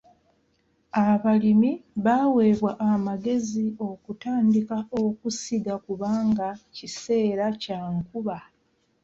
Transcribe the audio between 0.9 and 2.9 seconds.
Abalimi baaweebwa